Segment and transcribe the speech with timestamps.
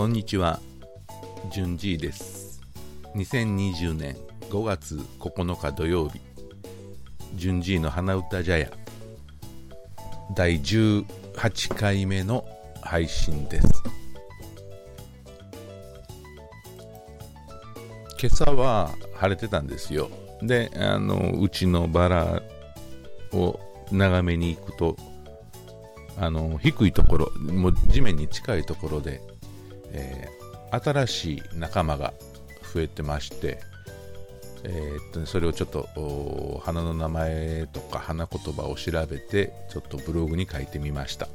[0.00, 0.58] こんにちは、
[1.52, 2.62] じゅんじいです。
[3.16, 4.16] 2020年
[4.48, 6.22] 5月9日土曜日、
[7.34, 8.70] じゅんじいの花歌茶屋、
[10.34, 12.46] 第18回目の
[12.80, 13.68] 配信です。
[18.18, 20.08] 今朝は晴れてたんですよ。
[20.40, 22.42] で、あの、うちのバラ
[23.34, 23.60] を
[23.92, 24.96] 眺めに行くと、
[26.16, 29.20] あの低いところ、もう地面に近いところで、
[29.92, 32.14] えー新しい仲間が
[32.72, 33.58] 増えてまして、
[34.62, 41.28] えーっとね、それをちょっと花の名前とか花言葉を調べてちょっとブログに書いてみました。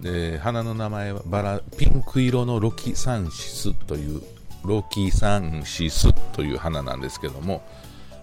[0.00, 4.22] で花の名前はバラピンク色のロキサンシスという
[4.64, 7.62] ロキサンシスという花なんですけども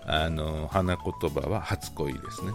[0.07, 2.51] あの花言葉は初恋ですね。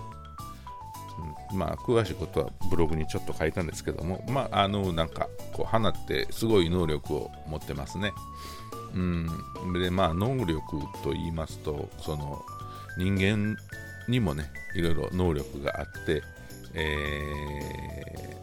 [1.52, 8.12] まあ、詳しいことはブログにちょっと書いたんですけども、まあ、あの、なんか、こう、花ってすごい能力を持ってますね。
[8.94, 9.28] うん。
[9.74, 12.42] で、まあ、能力と言いますと、その、
[12.98, 13.56] 人間
[14.08, 16.22] にもね、いろいろ能力があって、
[16.74, 18.36] え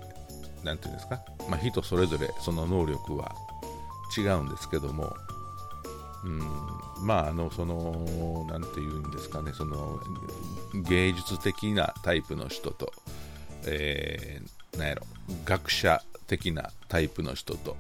[0.62, 3.34] ー、なんていうんですか、まあ、人それぞれその能力は
[4.18, 5.16] 違うんですけども、
[6.24, 6.40] うん、
[7.06, 10.00] まああのそのなんていうんですかねその
[10.74, 12.92] 芸術的なタイプの人と、
[13.66, 15.04] えー、なんやろ
[15.46, 17.76] 学者的なタイプの人と。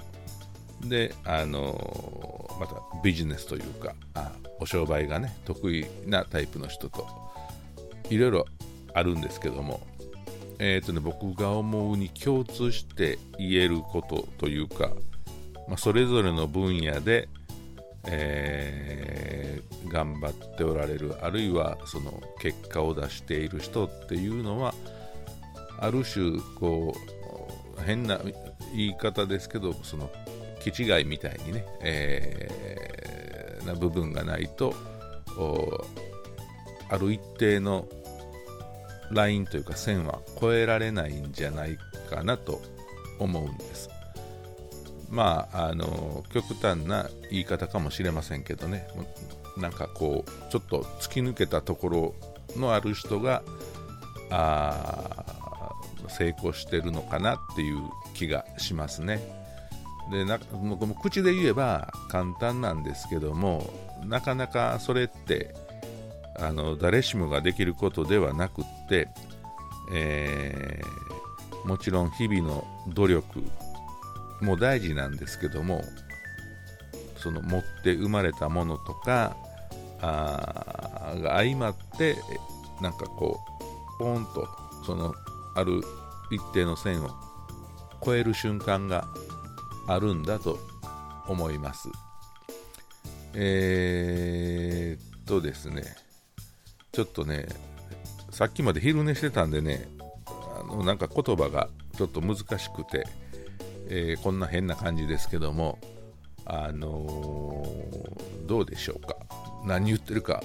[0.81, 7.05] であのまたビジネスというかあお商売がね得意なタイプの人と
[8.09, 8.45] いろいろ
[8.93, 9.81] あるんですけども。
[10.61, 14.91] えーとね、僕が思うに共通して言えることというか、
[15.69, 17.29] まあ、それぞれの分野で
[18.05, 24.75] えー頑張っておられるあるいはその結果を出している人っていうのは
[25.79, 26.93] ある種こ
[27.77, 28.19] う変な
[28.75, 30.11] 言い方ですけどその
[30.59, 32.69] 気違いみたいにね、えー
[33.65, 34.73] な部分がないと
[36.89, 37.87] ある一定の
[39.11, 41.77] ラインというか線は越えられないんじゃない
[42.09, 42.61] かなと
[43.19, 43.89] 思うんです。
[45.09, 48.87] まあ、あの極端な言い方かもしれませんけどね、
[49.57, 52.15] なんかこう、ちょっと突き抜けたところ
[52.55, 53.41] のある人が
[54.29, 55.25] あ
[56.07, 57.81] 成功してるのかなっていう
[58.13, 59.19] 気がしますね。
[60.11, 63.71] でなもう口で言えば簡単なんですけども、
[64.05, 65.55] なかなかそれって
[66.37, 69.07] あの誰しもができることではなくって、
[69.93, 71.09] えー
[71.65, 73.43] もちろん日々の努力
[74.41, 75.83] も大事なんですけども
[77.17, 79.35] その持って生まれたものとか
[80.01, 82.15] あが相まって
[82.81, 83.39] なんかこ
[83.97, 84.47] うポーンと
[84.85, 85.13] その
[85.55, 85.81] ある
[86.31, 87.09] 一定の線を
[88.03, 89.07] 超える瞬間が
[89.87, 90.59] あるんだと
[91.27, 91.89] 思います。
[93.33, 95.83] えー、っとですね
[96.91, 97.47] ちょっとね
[98.31, 99.87] さっきまで昼寝してたんでね
[100.27, 103.05] あのなんか言葉がちょっと難しくて
[103.89, 105.79] えーこんな変な感じですけども、
[106.45, 109.15] あのーどうでしょうか？
[109.65, 110.43] 何言ってるか？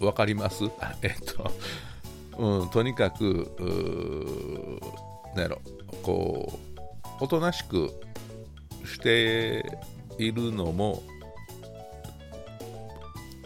[0.00, 0.64] 分かります？
[1.02, 1.50] えっと、
[2.38, 3.26] うん、とにかく、
[3.58, 4.80] うー
[5.34, 5.60] なんやろ、
[6.02, 6.52] こ
[7.20, 7.90] う、おとなしく
[8.84, 9.64] して
[10.18, 11.02] いるのも、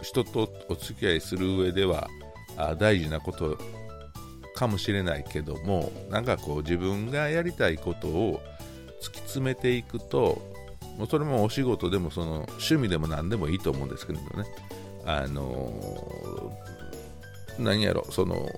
[0.03, 2.07] 人とお付き合いする上では
[2.57, 3.57] あ大事なこと
[4.55, 8.41] かもしれないけどもなんかこう自分がやりたいことを
[9.29, 10.41] 突き詰めていくと
[10.97, 14.25] もうそれもお仕事でもその趣味でも何でもいいと思うんですけどね。
[15.05, 16.79] あのー
[17.59, 18.49] 何やろその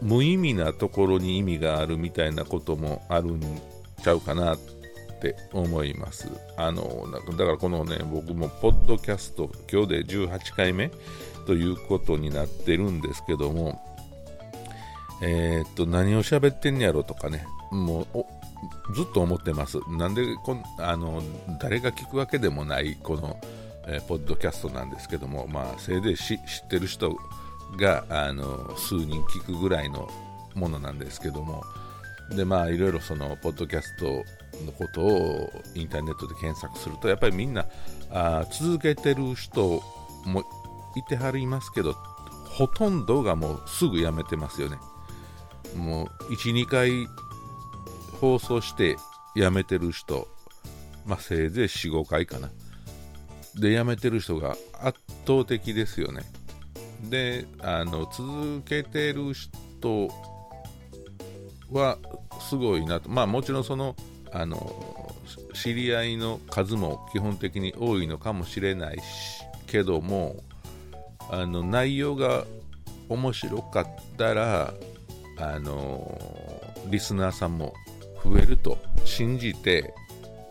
[0.00, 3.40] 無意味なところに意味があるみたいなこともあるん
[4.00, 4.58] ちゃうかなっ
[5.20, 6.28] て思います。
[6.56, 10.90] あのなんかだからこのね僕もポッドキャスト今日で18回目
[11.46, 13.80] ということになってるんですけども
[15.20, 18.24] えーっと何を喋ってんやろとかねもう
[18.94, 19.78] ずっと思ってます。
[19.88, 21.22] なんでこんあの
[21.60, 23.38] 誰が聞くわけでもないこの、
[23.86, 26.38] えーポッドキャストなんですけどもまあせいぜい知っ
[26.68, 27.16] てる人
[27.76, 30.08] があの数人聞くぐらいの
[30.54, 31.64] ものなんですけども
[32.30, 34.04] でまあいろいろそのポッドキャスト
[34.64, 37.66] のことをインターネットで検索するとやっぱりみんな
[38.10, 39.82] あ続けてる人
[40.24, 40.44] も
[40.96, 41.94] いてはりますけど
[42.52, 44.76] ほとんどがもうすぐやめてますよね。
[45.74, 46.90] もう12回
[48.22, 48.96] 放送して
[49.34, 50.28] やめてる人
[51.04, 52.50] まあせいぜい45回かな。
[53.56, 54.96] でやめてる人が圧
[55.26, 56.22] 倒的ですよね。
[57.10, 60.08] であの続けてる人
[61.72, 61.98] は
[62.40, 63.08] すごいなと。
[63.08, 63.96] まあもちろんその
[64.30, 65.16] あの
[65.52, 69.02] 知り合いの数も基本的に多いのかもしれないし
[69.66, 70.36] けども
[71.28, 72.44] あの内容が
[73.08, 73.86] 面白かっ
[74.16, 74.74] たら
[75.38, 76.16] あの
[76.86, 77.74] リスナーさんも
[78.24, 79.94] 増えると信じて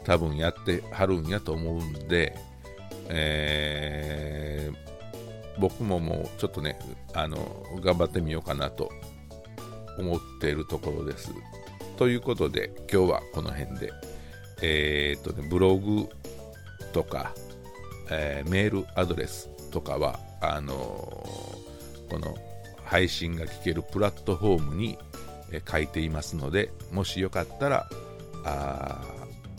[0.04, 2.36] 多分やってはるんやと思うんで、
[3.10, 6.78] えー、僕ももうちょっとね
[7.14, 7.38] あの
[7.82, 8.92] 頑張ってみようかなと
[9.98, 11.32] 思っているところです。
[11.98, 13.92] ということで今日はこの辺で、
[14.62, 16.10] えー、っとね、ブログ
[16.94, 17.34] とか、
[18.10, 22.36] えー、メールアドレスとかはあのこの
[22.84, 24.98] 配信が聞けるプラットフォームに、
[25.52, 27.90] え書いていますのでもしよかったら
[28.46, 29.02] あ、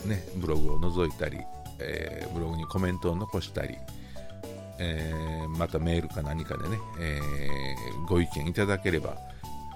[0.06, 1.38] ね、ブログを覗いたり、
[1.78, 3.76] えー、ブログにコメントを残したり、
[4.78, 9.16] えー、またメールか何かでね、えー、ご意見いただければ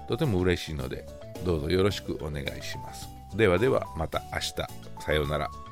[0.07, 1.05] とても嬉しいので
[1.45, 3.07] どうぞよろしくお願いします。
[3.35, 4.53] ではではまた明日。
[5.03, 5.66] さようなら。